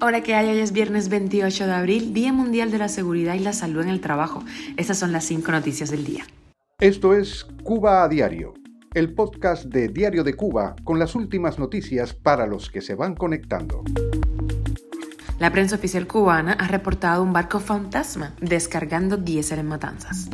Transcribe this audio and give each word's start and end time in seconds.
Hola, 0.00 0.22
¿qué 0.22 0.34
hay? 0.34 0.48
Hoy 0.48 0.58
es 0.60 0.72
viernes 0.72 1.08
28 1.08 1.66
de 1.66 1.72
abril, 1.72 2.14
Día 2.14 2.32
Mundial 2.32 2.70
de 2.70 2.78
la 2.78 2.88
Seguridad 2.88 3.34
y 3.34 3.40
la 3.40 3.52
Salud 3.52 3.82
en 3.82 3.88
el 3.88 4.00
Trabajo. 4.00 4.42
Estas 4.76 4.98
son 4.98 5.12
las 5.12 5.24
cinco 5.24 5.52
noticias 5.52 5.90
del 5.90 6.04
día. 6.04 6.24
Esto 6.80 7.14
es 7.14 7.46
Cuba 7.62 8.02
a 8.02 8.08
Diario, 8.08 8.54
el 8.94 9.14
podcast 9.14 9.64
de 9.64 9.88
Diario 9.88 10.24
de 10.24 10.34
Cuba 10.34 10.74
con 10.84 10.98
las 10.98 11.14
últimas 11.14 11.58
noticias 11.58 12.14
para 12.14 12.46
los 12.46 12.70
que 12.70 12.80
se 12.80 12.94
van 12.94 13.14
conectando. 13.14 13.84
La 15.38 15.50
prensa 15.52 15.76
oficial 15.76 16.06
cubana 16.06 16.52
ha 16.52 16.68
reportado 16.68 17.22
un 17.22 17.32
barco 17.32 17.60
fantasma 17.60 18.34
descargando 18.40 19.16
diésel 19.16 19.58
en 19.58 19.66
matanzas. 19.66 20.30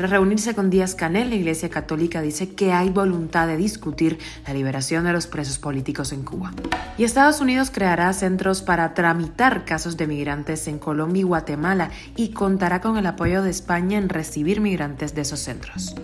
Tras 0.00 0.12
reunirse 0.12 0.54
con 0.54 0.70
Díaz 0.70 0.94
Canel, 0.94 1.28
la 1.28 1.36
Iglesia 1.36 1.68
Católica 1.68 2.22
dice 2.22 2.54
que 2.54 2.72
hay 2.72 2.88
voluntad 2.88 3.46
de 3.46 3.58
discutir 3.58 4.18
la 4.46 4.54
liberación 4.54 5.04
de 5.04 5.12
los 5.12 5.26
presos 5.26 5.58
políticos 5.58 6.14
en 6.14 6.22
Cuba. 6.22 6.54
Y 6.96 7.04
Estados 7.04 7.42
Unidos 7.42 7.70
creará 7.70 8.10
centros 8.14 8.62
para 8.62 8.94
tramitar 8.94 9.66
casos 9.66 9.98
de 9.98 10.06
migrantes 10.06 10.68
en 10.68 10.78
Colombia 10.78 11.20
y 11.20 11.24
Guatemala 11.24 11.90
y 12.16 12.30
contará 12.30 12.80
con 12.80 12.96
el 12.96 13.04
apoyo 13.04 13.42
de 13.42 13.50
España 13.50 13.98
en 13.98 14.08
recibir 14.08 14.62
migrantes 14.62 15.14
de 15.14 15.20
esos 15.20 15.40
centros. 15.40 15.94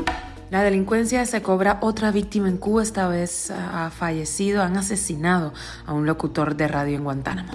La 0.51 0.63
delincuencia 0.63 1.25
se 1.25 1.41
cobra 1.41 1.79
otra 1.81 2.11
víctima 2.11 2.51
en 2.51 2.59
Cuba, 2.59 2.83
esta 2.83 3.09
vez 3.09 3.51
ha 3.51 3.89
fallecido, 3.89 4.63
han 4.63 4.77
asesinado 4.77 5.55
a 5.87 5.95
un 5.95 6.05
locutor 6.05 6.55
de 6.55 6.69
radio 6.69 6.99
en 6.99 7.05
Guantánamo. 7.05 7.53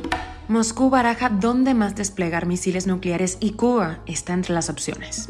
Moscú 0.48 0.90
baraja 0.90 1.30
dónde 1.30 1.76
más 1.76 1.94
desplegar 1.94 2.48
misiles 2.48 2.88
nucleares 2.88 3.38
y 3.40 3.52
Cuba 3.52 4.00
está 4.08 4.34
entre 4.34 4.56
las 4.56 4.72
opciones. 4.72 5.30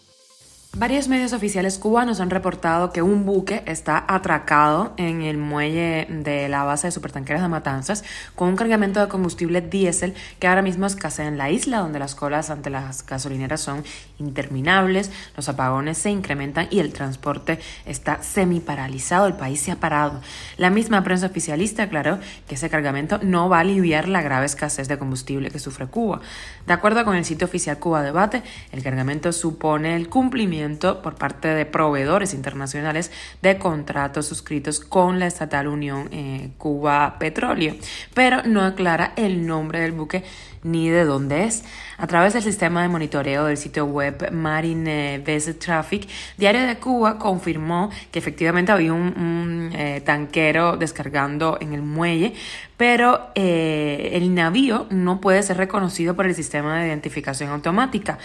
Varios 0.77 1.09
medios 1.09 1.33
oficiales 1.33 1.77
cubanos 1.77 2.21
han 2.21 2.29
reportado 2.29 2.93
que 2.93 3.01
un 3.01 3.25
buque 3.25 3.61
está 3.65 4.05
atracado 4.07 4.93
en 4.95 5.21
el 5.21 5.37
muelle 5.37 6.07
de 6.09 6.47
la 6.47 6.63
base 6.63 6.87
de 6.87 6.91
supertanqueros 6.91 7.41
de 7.41 7.49
Matanzas 7.49 8.05
con 8.35 8.47
un 8.47 8.55
cargamento 8.55 9.01
de 9.01 9.09
combustible 9.09 9.59
diésel 9.59 10.13
que 10.39 10.47
ahora 10.47 10.61
mismo 10.61 10.85
escasea 10.85 11.27
en 11.27 11.37
la 11.37 11.51
isla, 11.51 11.79
donde 11.79 11.99
las 11.99 12.15
colas 12.15 12.49
ante 12.49 12.69
las 12.69 13.05
gasolineras 13.05 13.59
son 13.59 13.83
interminables, 14.17 15.11
los 15.35 15.49
apagones 15.49 15.97
se 15.97 16.09
incrementan 16.09 16.69
y 16.71 16.79
el 16.79 16.93
transporte 16.93 17.59
está 17.85 18.23
semi 18.23 18.61
paralizado. 18.61 19.27
El 19.27 19.33
país 19.33 19.59
se 19.59 19.71
ha 19.71 19.75
parado. 19.75 20.21
La 20.55 20.69
misma 20.69 21.03
prensa 21.03 21.25
oficialista 21.25 21.83
aclaró 21.83 22.17
que 22.47 22.55
ese 22.55 22.69
cargamento 22.69 23.19
no 23.21 23.49
va 23.49 23.57
a 23.57 23.61
aliviar 23.61 24.07
la 24.07 24.21
grave 24.21 24.45
escasez 24.45 24.87
de 24.87 24.97
combustible 24.97 25.51
que 25.51 25.59
sufre 25.59 25.87
Cuba. 25.87 26.21
De 26.65 26.71
acuerdo 26.71 27.03
con 27.03 27.17
el 27.17 27.25
sitio 27.25 27.45
oficial 27.45 27.77
Cuba 27.77 28.03
Debate, 28.03 28.41
el 28.71 28.81
cargamento 28.83 29.33
supone 29.33 29.97
el 29.97 30.07
cumplimiento 30.07 30.60
por 31.01 31.15
parte 31.15 31.47
de 31.47 31.65
proveedores 31.65 32.33
internacionales 32.33 33.11
de 33.41 33.57
contratos 33.57 34.27
suscritos 34.27 34.79
con 34.79 35.19
la 35.19 35.27
estatal 35.27 35.67
Unión 35.67 36.07
eh, 36.11 36.51
Cuba 36.57 37.17
Petróleo, 37.19 37.75
pero 38.13 38.43
no 38.43 38.61
aclara 38.61 39.13
el 39.15 39.45
nombre 39.45 39.79
del 39.79 39.91
buque 39.91 40.23
ni 40.63 40.89
de 40.89 41.05
dónde 41.05 41.45
es. 41.45 41.63
A 41.97 42.07
través 42.07 42.33
del 42.33 42.43
sistema 42.43 42.81
de 42.81 42.87
monitoreo 42.87 43.45
del 43.45 43.57
sitio 43.57 43.85
web 43.85 44.31
Marine 44.31 45.19
Vessel 45.19 45.57
Traffic, 45.57 46.07
Diario 46.37 46.65
de 46.65 46.77
Cuba 46.77 47.17
confirmó 47.17 47.89
que 48.11 48.19
efectivamente 48.19 48.71
había 48.71 48.93
un, 48.93 49.71
eh, 49.73 50.01
tanquero 50.03 50.77
descargando 50.77 51.57
en 51.61 51.73
el 51.73 51.81
muelle, 51.81 52.33
pero 52.77 53.29
eh, 53.35 54.11
el 54.13 54.33
navío 54.33 54.87
no 54.89 55.21
puede 55.21 55.43
ser 55.43 55.57
reconocido 55.57 56.15
por 56.15 56.25
el 56.25 56.33
sistema 56.33 56.79
de 56.79 56.87
identificación 56.87 57.49
automática, 57.49 58.17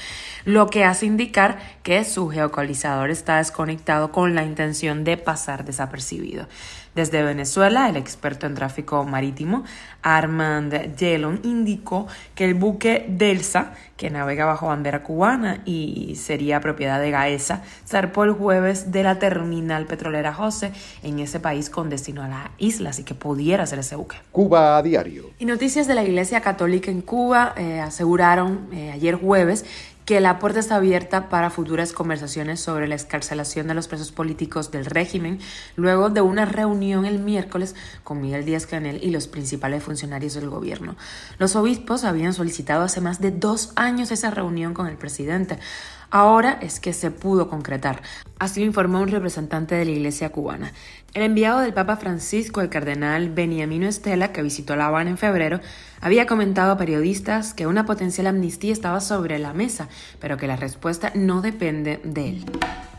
lo 0.44 0.68
que 0.68 0.84
hace 0.84 1.06
indicar 1.06 1.58
que 1.82 2.04
su 2.04 2.28
geocalizador 2.28 3.10
está 3.10 3.36
desconectado 3.36 4.12
con 4.12 4.34
la 4.34 4.44
intención 4.44 5.04
de 5.04 5.16
pasar 5.16 5.64
desapercibido. 5.64 6.46
Desde 6.96 7.22
Venezuela, 7.22 7.90
el 7.90 7.96
experto 7.98 8.46
en 8.46 8.54
tráfico 8.54 9.04
marítimo 9.04 9.64
Armand 10.00 10.96
Yelon 10.96 11.40
indicó 11.42 12.06
que 12.36 12.44
el 12.44 12.54
buque 12.54 13.06
Delsa, 13.08 13.72
que 13.96 14.10
navega 14.10 14.44
bajo 14.44 14.66
bandera 14.66 15.02
cubana 15.02 15.62
y 15.64 16.16
sería 16.16 16.60
propiedad 16.60 17.00
de 17.00 17.10
Gaesa, 17.10 17.62
zarpó 17.88 18.24
el 18.24 18.32
jueves 18.32 18.92
de 18.92 19.02
la 19.02 19.18
terminal 19.18 19.86
petrolera 19.86 20.34
José 20.34 20.70
en 21.02 21.18
ese 21.18 21.40
país 21.40 21.70
con 21.70 21.88
destino 21.88 22.22
a 22.22 22.28
la 22.28 22.50
isla, 22.58 22.90
así 22.90 23.04
que 23.04 23.14
pudiera 23.14 23.66
ser 23.66 23.78
ese 23.78 23.96
buque. 23.96 24.18
Cuba 24.30 24.76
a 24.76 24.82
diario. 24.82 25.30
Y 25.38 25.46
noticias 25.46 25.86
de 25.86 25.94
la 25.94 26.04
Iglesia 26.04 26.42
Católica 26.42 26.90
en 26.90 27.00
Cuba 27.00 27.54
eh, 27.56 27.80
aseguraron 27.80 28.68
eh, 28.70 28.90
ayer 28.92 29.14
jueves 29.14 29.64
que 30.06 30.20
la 30.20 30.38
puerta 30.38 30.60
está 30.60 30.76
abierta 30.76 31.28
para 31.28 31.50
futuras 31.50 31.92
conversaciones 31.92 32.60
sobre 32.60 32.86
la 32.86 32.94
escarcelación 32.94 33.66
de 33.66 33.74
los 33.74 33.88
presos 33.88 34.12
políticos 34.12 34.70
del 34.70 34.86
régimen, 34.86 35.40
luego 35.74 36.10
de 36.10 36.20
una 36.20 36.44
reunión 36.44 37.04
el 37.04 37.18
miércoles 37.18 37.74
con 38.04 38.20
Miguel 38.22 38.44
Díaz 38.44 38.66
Canel 38.66 39.02
y 39.02 39.10
los 39.10 39.26
principales 39.26 39.82
funcionarios 39.82 40.34
del 40.34 40.48
gobierno. 40.48 40.94
Los 41.38 41.56
obispos 41.56 42.04
habían 42.04 42.34
solicitado 42.34 42.84
hace 42.84 43.00
más 43.00 43.20
de 43.20 43.32
dos 43.32 43.72
años 43.74 44.12
esa 44.12 44.30
reunión 44.30 44.74
con 44.74 44.86
el 44.86 44.96
presidente. 44.96 45.58
Ahora 46.12 46.56
es 46.62 46.78
que 46.78 46.92
se 46.92 47.10
pudo 47.10 47.48
concretar. 47.48 48.00
Así 48.38 48.60
lo 48.60 48.66
informó 48.66 49.00
un 49.00 49.08
representante 49.08 49.74
de 49.74 49.86
la 49.86 49.92
Iglesia 49.92 50.30
cubana. 50.30 50.72
El 51.14 51.22
enviado 51.22 51.60
del 51.60 51.72
Papa 51.72 51.96
Francisco, 51.96 52.60
el 52.60 52.68
cardenal 52.68 53.30
Beniamino 53.30 53.88
Estela, 53.88 54.32
que 54.32 54.42
visitó 54.42 54.76
La 54.76 54.88
Habana 54.88 55.08
en 55.08 55.16
febrero, 55.16 55.60
había 56.02 56.26
comentado 56.26 56.72
a 56.72 56.76
periodistas 56.76 57.54
que 57.54 57.66
una 57.66 57.86
potencial 57.86 58.26
amnistía 58.26 58.74
estaba 58.74 59.00
sobre 59.00 59.38
la 59.38 59.54
mesa, 59.54 59.88
pero 60.20 60.36
que 60.36 60.46
la 60.46 60.56
respuesta 60.56 61.12
no 61.14 61.40
depende 61.40 61.98
de 62.04 62.28
él. 62.28 62.44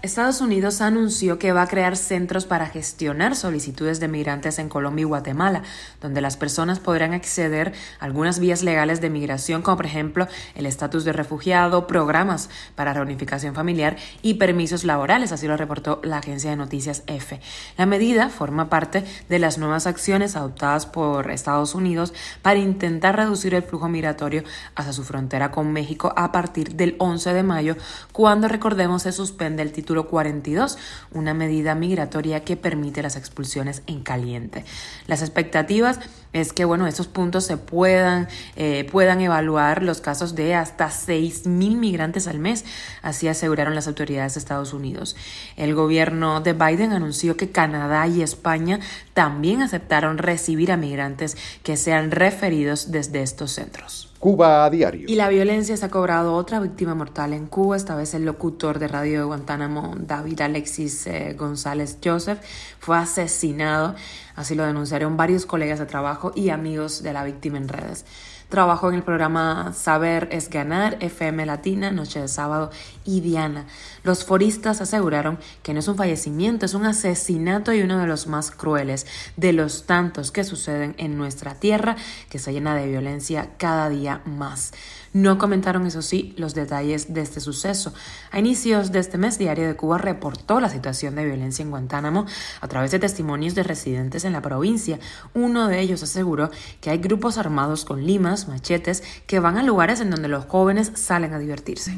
Estados 0.07 0.39
Unidos 0.39 0.79
anunció 0.79 1.37
que 1.37 1.51
va 1.51 1.63
a 1.63 1.67
crear 1.67 1.97
centros 1.97 2.45
para 2.45 2.67
gestionar 2.67 3.35
solicitudes 3.35 3.99
de 3.99 4.07
migrantes 4.07 4.57
en 4.57 4.69
Colombia 4.69 5.01
y 5.01 5.05
Guatemala, 5.05 5.63
donde 5.99 6.21
las 6.21 6.37
personas 6.37 6.79
podrán 6.79 7.13
acceder 7.13 7.73
a 7.99 8.05
algunas 8.05 8.39
vías 8.39 8.63
legales 8.63 9.01
de 9.01 9.09
migración, 9.09 9.61
como 9.61 9.75
por 9.75 9.85
ejemplo 9.85 10.29
el 10.55 10.65
estatus 10.65 11.03
de 11.03 11.11
refugiado, 11.11 11.87
programas 11.87 12.49
para 12.75 12.93
reunificación 12.93 13.53
familiar 13.53 13.97
y 14.21 14.35
permisos 14.35 14.85
laborales, 14.85 15.33
así 15.33 15.45
lo 15.45 15.57
reportó 15.57 15.99
la 16.05 16.19
agencia 16.19 16.51
de 16.51 16.55
noticias 16.55 17.03
EFE. 17.07 17.41
La 17.77 17.85
medida 17.85 18.29
forma 18.29 18.69
parte 18.69 19.03
de 19.27 19.39
las 19.39 19.57
nuevas 19.57 19.87
acciones 19.87 20.37
adoptadas 20.37 20.85
por 20.85 21.29
Estados 21.31 21.75
Unidos 21.75 22.13
para 22.41 22.59
intentar 22.59 23.17
reducir 23.17 23.53
el 23.55 23.63
flujo 23.63 23.89
migratorio 23.89 24.45
hacia 24.73 24.93
su 24.93 25.03
frontera 25.03 25.51
con 25.51 25.73
México 25.73 26.13
a 26.15 26.31
partir 26.31 26.75
del 26.75 26.95
11 26.97 27.33
de 27.33 27.43
mayo, 27.43 27.75
cuando 28.13 28.47
recordemos 28.47 29.01
se 29.01 29.11
suspende 29.11 29.63
el 29.63 29.73
título 29.73 29.96
título 29.97 30.09
42, 30.09 30.77
una 31.11 31.33
medida 31.33 31.73
migratoria 31.73 32.43
que 32.43 32.55
permite 32.55 33.01
las 33.01 33.15
expulsiones 33.15 33.81
en 33.87 34.03
caliente. 34.03 34.63
Las 35.07 35.21
expectativas 35.21 35.99
es 36.33 36.53
que 36.53 36.65
bueno, 36.65 36.85
esos 36.85 37.07
puntos 37.07 37.45
se 37.45 37.57
puedan, 37.57 38.27
eh, 38.55 38.87
puedan 38.91 39.21
evaluar 39.21 39.81
los 39.81 40.01
casos 40.01 40.35
de 40.35 40.53
hasta 40.53 40.89
6.000 40.89 41.77
migrantes 41.77 42.27
al 42.27 42.37
mes, 42.37 42.63
así 43.01 43.27
aseguraron 43.27 43.73
las 43.73 43.87
autoridades 43.87 44.35
de 44.35 44.39
Estados 44.39 44.73
Unidos. 44.73 45.15
El 45.55 45.73
gobierno 45.73 46.41
de 46.41 46.53
Biden 46.53 46.91
anunció 46.91 47.35
que 47.35 47.49
Canadá 47.49 48.05
y 48.07 48.21
España 48.21 48.79
también 49.15 49.63
aceptaron 49.63 50.19
recibir 50.19 50.71
a 50.71 50.77
migrantes 50.77 51.37
que 51.63 51.75
sean 51.75 52.11
referidos 52.11 52.91
desde 52.91 53.23
estos 53.23 53.51
centros. 53.51 54.13
Cuba 54.19 54.65
a 54.65 54.69
diario. 54.69 55.05
Y 55.07 55.15
la 55.15 55.29
violencia 55.29 55.77
se 55.77 55.85
ha 55.85 55.89
cobrado 55.89 56.33
otra 56.33 56.59
víctima 56.59 56.95
mortal 56.95 57.33
en 57.33 57.45
Cuba, 57.45 57.77
esta 57.77 57.95
vez 57.95 58.13
el 58.15 58.25
locutor 58.25 58.79
de 58.79 58.87
radio 58.87 59.19
de 59.19 59.25
Guantánamo, 59.25 59.93
David 59.99 60.41
Alexis 60.41 61.05
eh, 61.05 61.35
González 61.37 61.97
Joseph, 62.03 62.39
fue 62.79 62.97
asesinado, 62.97 63.95
así 64.35 64.55
lo 64.55 64.65
denunciaron 64.65 65.17
varios 65.17 65.45
colegas 65.45 65.77
de 65.77 65.85
trabajo 65.85 66.31
y 66.35 66.49
amigos 66.49 67.03
de 67.03 67.13
la 67.13 67.23
víctima 67.23 67.57
en 67.57 67.67
redes. 67.67 68.05
Trabajó 68.49 68.87
en 68.87 68.95
el 68.95 69.03
programa 69.03 69.73
Saber 69.73 70.29
es 70.31 70.49
Ganar, 70.49 70.97
FM 71.01 71.45
Latina, 71.45 71.91
Noche 71.91 72.21
de 72.21 72.29
Sábado 72.29 72.71
y 73.03 73.19
Diana. 73.19 73.65
Los 74.03 74.23
foristas 74.23 74.79
aseguraron 74.79 75.37
que 75.63 75.73
no 75.73 75.79
es 75.79 75.87
un 75.89 75.97
fallecimiento, 75.97 76.65
es 76.65 76.73
un 76.73 76.85
asesinato 76.85 77.73
y 77.73 77.81
uno 77.81 77.97
de 77.97 78.07
los 78.07 78.27
más 78.27 78.51
crueles 78.51 79.05
de 79.35 79.51
los 79.51 79.85
tantos 79.85 80.31
que 80.31 80.45
suceden 80.45 80.95
en 80.97 81.17
nuestra 81.17 81.55
tierra, 81.55 81.97
que 82.29 82.39
se 82.39 82.53
llena 82.53 82.73
de 82.73 82.87
violencia 82.87 83.49
cada 83.57 83.89
día 83.89 84.21
más. 84.23 84.71
No 85.13 85.37
comentaron, 85.37 85.85
eso 85.85 86.01
sí, 86.01 86.33
los 86.37 86.53
detalles 86.53 87.13
de 87.13 87.21
este 87.21 87.39
suceso. 87.39 87.93
A 88.31 88.39
inicios 88.39 88.91
de 88.91 88.99
este 88.99 89.17
mes, 89.17 89.37
Diario 89.37 89.67
de 89.67 89.75
Cuba 89.75 89.97
reportó 89.97 90.59
la 90.59 90.69
situación 90.69 91.15
de 91.15 91.25
violencia 91.25 91.63
en 91.63 91.69
Guantánamo 91.69 92.25
a 92.61 92.67
través 92.67 92.91
de 92.91 92.99
testimonios 92.99 93.55
de 93.55 93.63
residentes 93.63 94.25
en 94.25 94.33
la 94.33 94.41
provincia. 94.41 94.99
Uno 95.33 95.67
de 95.67 95.79
ellos 95.79 96.03
aseguró 96.03 96.51
que 96.81 96.89
hay 96.89 96.97
grupos 96.97 97.37
armados 97.37 97.85
con 97.85 98.05
limas, 98.05 98.47
machetes, 98.47 99.03
que 99.25 99.39
van 99.39 99.57
a 99.57 99.63
lugares 99.63 99.99
en 100.01 100.09
donde 100.09 100.27
los 100.27 100.45
jóvenes 100.45 100.91
salen 100.95 101.33
a 101.33 101.39
divertirse. 101.39 101.97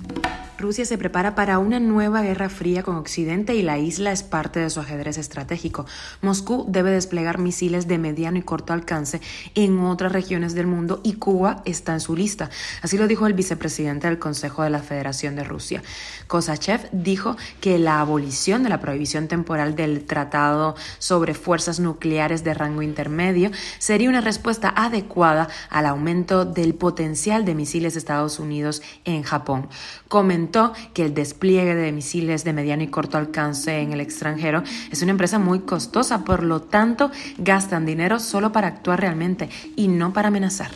Rusia 0.59 0.83
se 0.83 0.97
prepara 0.97 1.35
para 1.35 1.57
una 1.57 1.79
nueva 1.79 2.21
guerra 2.21 2.49
fría 2.49 2.83
con 2.83 2.97
Occidente 2.97 3.55
y 3.55 3.61
la 3.61 3.77
isla 3.77 4.11
es 4.11 4.23
parte 4.23 4.59
de 4.59 4.69
su 4.69 4.81
ajedrez 4.81 5.17
estratégico. 5.17 5.85
Moscú 6.21 6.65
debe 6.67 6.91
desplegar 6.91 7.37
misiles 7.37 7.87
de 7.87 7.97
mediano 7.97 8.37
y 8.39 8.41
corto 8.41 8.73
alcance 8.73 9.21
en 9.55 9.79
otras 9.79 10.11
regiones 10.11 10.55
del 10.55 10.67
mundo 10.67 10.99
y 11.01 11.13
Cuba 11.13 11.61
está 11.63 11.93
en 11.93 12.01
su 12.01 12.13
lista. 12.13 12.49
Así 12.81 12.97
lo 12.97 13.07
dijo 13.07 13.25
el 13.25 13.35
vicepresidente 13.35 14.07
del 14.07 14.19
Consejo 14.19 14.63
de 14.63 14.69
la 14.69 14.79
Federación 14.79 15.37
de 15.37 15.45
Rusia. 15.45 15.81
Kosachev 16.27 16.89
dijo 16.91 17.37
que 17.61 17.79
la 17.79 18.01
abolición 18.01 18.61
de 18.61 18.69
la 18.69 18.81
prohibición 18.81 19.29
temporal 19.29 19.77
del 19.77 20.03
Tratado 20.03 20.75
sobre 20.97 21.35
Fuerzas 21.35 21.79
Nucleares 21.79 22.43
de 22.43 22.53
rango 22.53 22.81
intermedio 22.81 23.49
sería 23.77 24.09
una 24.09 24.19
respuesta 24.19 24.73
adecuada 24.75 25.47
al 25.69 25.85
aumento 25.85 26.43
del 26.43 26.75
potencial 26.75 27.45
de 27.45 27.55
misiles 27.55 27.93
de 27.93 27.99
Estados 27.99 28.39
Unidos 28.39 28.81
en 29.05 29.23
Japón. 29.23 29.69
Comentó 30.09 30.48
que 30.93 31.05
el 31.05 31.13
despliegue 31.13 31.75
de 31.75 31.91
misiles 31.91 32.43
de 32.43 32.53
mediano 32.53 32.83
y 32.83 32.87
corto 32.87 33.17
alcance 33.17 33.79
en 33.79 33.93
el 33.93 34.01
extranjero 34.01 34.63
es 34.91 35.01
una 35.01 35.11
empresa 35.11 35.39
muy 35.39 35.59
costosa, 35.59 36.25
por 36.25 36.43
lo 36.43 36.61
tanto 36.61 37.11
gastan 37.37 37.85
dinero 37.85 38.19
solo 38.19 38.51
para 38.51 38.67
actuar 38.67 38.99
realmente 38.99 39.49
y 39.75 39.87
no 39.87 40.13
para 40.13 40.29
amenazar. 40.29 40.71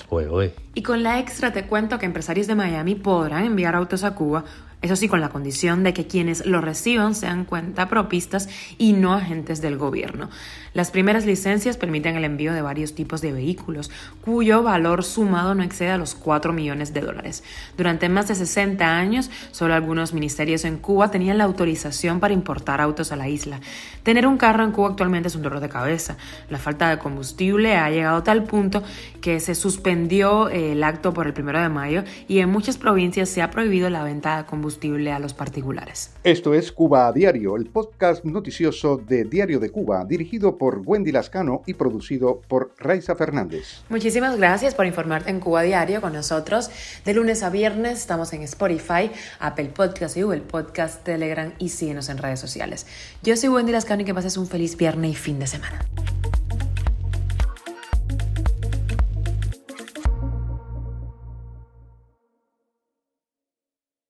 Y 0.75 0.83
con 0.83 1.03
la 1.03 1.19
extra 1.19 1.53
te 1.53 1.65
cuento 1.65 1.99
que 1.99 2.05
empresarios 2.05 2.47
de 2.47 2.55
Miami 2.55 2.95
podrán 2.95 3.45
enviar 3.45 3.75
autos 3.75 4.03
a 4.03 4.15
Cuba 4.15 4.43
eso 4.83 4.97
sí, 4.97 5.07
con 5.07 5.21
la 5.21 5.29
condición 5.29 5.83
de 5.83 5.93
que 5.93 6.07
quienes 6.07 6.45
lo 6.45 6.59
reciban 6.59 7.15
sean 7.15 7.45
cuentapropistas 7.45 8.49
y 8.77 8.91
no 8.91 9.13
agentes 9.13 9.61
del 9.61 9.77
gobierno. 9.77 10.29
Las 10.73 10.91
primeras 10.91 11.25
licencias 11.25 11.77
permiten 11.77 12.17
el 12.17 12.25
envío 12.25 12.51
de 12.51 12.61
varios 12.61 12.93
tipos 12.93 13.21
de 13.21 13.31
vehículos, 13.31 13.91
cuyo 14.19 14.61
valor 14.61 15.05
sumado 15.05 15.55
no 15.55 15.63
excede 15.63 15.91
a 15.91 15.97
los 15.97 16.15
4 16.15 16.51
millones 16.51 16.93
de 16.93 16.99
dólares. 16.99 17.45
Durante 17.77 18.09
más 18.09 18.27
de 18.27 18.35
60 18.35 18.85
años, 18.97 19.31
solo 19.51 19.73
algunos 19.73 20.13
ministerios 20.13 20.65
en 20.65 20.77
Cuba 20.77 21.11
tenían 21.11 21.37
la 21.37 21.45
autorización 21.45 22.19
para 22.19 22.33
importar 22.33 22.81
autos 22.81 23.13
a 23.13 23.15
la 23.15 23.29
isla. 23.29 23.61
Tener 24.01 24.27
un 24.27 24.35
carro 24.35 24.65
en 24.65 24.71
Cuba 24.71 24.89
actualmente 24.89 25.29
es 25.29 25.35
un 25.35 25.43
dolor 25.43 25.61
de 25.61 25.69
cabeza. 25.69 26.17
La 26.49 26.57
falta 26.57 26.89
de 26.89 26.97
combustible 26.97 27.77
ha 27.77 27.89
llegado 27.89 28.17
a 28.17 28.23
tal 28.25 28.43
punto 28.43 28.83
que 29.21 29.39
se 29.39 29.55
suspendió 29.55 30.49
el 30.49 30.83
acto 30.83 31.13
por 31.13 31.25
el 31.27 31.33
primero 31.33 31.61
de 31.61 31.69
mayo 31.69 32.03
y 32.27 32.39
en 32.39 32.49
muchas 32.49 32.77
provincias 32.77 33.29
se 33.29 33.41
ha 33.41 33.49
prohibido 33.49 33.89
la 33.89 34.03
venta 34.03 34.35
de 34.35 34.45
combustible 34.45 34.72
a 35.11 35.19
los 35.19 35.33
particulares. 35.33 36.11
Esto 36.23 36.53
es 36.53 36.71
Cuba 36.71 37.07
a 37.07 37.11
Diario, 37.13 37.55
el 37.55 37.67
podcast 37.67 38.25
noticioso 38.25 38.97
de 38.97 39.23
Diario 39.23 39.59
de 39.59 39.69
Cuba, 39.69 40.03
dirigido 40.05 40.57
por 40.57 40.81
Wendy 40.85 41.11
Lascano 41.11 41.61
y 41.65 41.73
producido 41.73 42.41
por 42.47 42.73
Raiza 42.77 43.15
Fernández. 43.15 43.83
Muchísimas 43.89 44.37
gracias 44.37 44.75
por 44.75 44.85
informarte 44.85 45.29
en 45.29 45.39
Cuba 45.39 45.61
a 45.61 45.63
Diario 45.63 46.01
con 46.01 46.13
nosotros. 46.13 46.69
De 47.05 47.13
lunes 47.13 47.43
a 47.43 47.49
viernes 47.49 47.99
estamos 47.99 48.33
en 48.33 48.41
Spotify, 48.43 49.11
Apple 49.39 49.71
Podcast 49.73 50.17
y 50.17 50.23
Google 50.23 50.41
Podcast, 50.41 51.03
Telegram 51.03 51.53
y 51.59 51.69
síguenos 51.69 52.09
en 52.09 52.17
redes 52.17 52.39
sociales. 52.39 52.85
Yo 53.21 53.37
soy 53.37 53.49
Wendy 53.49 53.71
Lascano 53.71 54.01
y 54.01 54.05
que 54.05 54.13
pases 54.13 54.37
un 54.37 54.47
feliz 54.47 54.75
viernes 54.75 55.11
y 55.11 55.15
fin 55.15 55.39
de 55.39 55.47
semana. 55.47 55.85